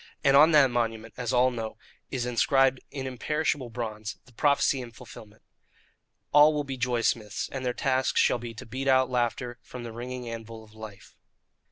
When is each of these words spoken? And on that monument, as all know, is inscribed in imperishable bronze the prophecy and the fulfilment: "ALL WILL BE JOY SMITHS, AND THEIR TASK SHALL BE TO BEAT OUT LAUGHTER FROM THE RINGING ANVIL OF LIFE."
And 0.23 0.35
on 0.35 0.49
that 0.53 0.71
monument, 0.71 1.13
as 1.15 1.31
all 1.31 1.51
know, 1.51 1.77
is 2.09 2.25
inscribed 2.25 2.79
in 2.89 3.05
imperishable 3.05 3.69
bronze 3.69 4.17
the 4.25 4.33
prophecy 4.33 4.81
and 4.81 4.91
the 4.91 4.95
fulfilment: 4.95 5.43
"ALL 6.31 6.55
WILL 6.55 6.63
BE 6.63 6.75
JOY 6.75 7.01
SMITHS, 7.01 7.49
AND 7.51 7.63
THEIR 7.63 7.73
TASK 7.75 8.17
SHALL 8.17 8.39
BE 8.39 8.55
TO 8.55 8.65
BEAT 8.65 8.87
OUT 8.87 9.11
LAUGHTER 9.11 9.59
FROM 9.61 9.83
THE 9.83 9.91
RINGING 9.91 10.27
ANVIL 10.27 10.63
OF 10.63 10.73
LIFE." 10.73 11.15